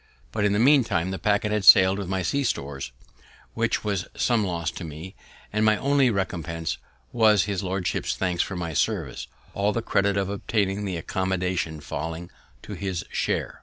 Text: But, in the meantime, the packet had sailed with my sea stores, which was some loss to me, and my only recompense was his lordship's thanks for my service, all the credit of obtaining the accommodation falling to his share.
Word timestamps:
But, 0.31 0.45
in 0.45 0.53
the 0.53 0.57
meantime, 0.57 1.11
the 1.11 1.19
packet 1.19 1.51
had 1.51 1.63
sailed 1.63 1.99
with 1.99 2.07
my 2.09 2.23
sea 2.23 2.43
stores, 2.43 2.91
which 3.53 3.83
was 3.83 4.07
some 4.17 4.43
loss 4.43 4.71
to 4.71 4.83
me, 4.83 5.13
and 5.53 5.63
my 5.63 5.77
only 5.77 6.09
recompense 6.09 6.79
was 7.11 7.43
his 7.43 7.61
lordship's 7.61 8.15
thanks 8.15 8.41
for 8.41 8.55
my 8.55 8.73
service, 8.73 9.27
all 9.53 9.71
the 9.71 9.83
credit 9.83 10.17
of 10.17 10.27
obtaining 10.27 10.85
the 10.85 10.97
accommodation 10.97 11.81
falling 11.81 12.31
to 12.63 12.73
his 12.73 13.05
share. 13.11 13.59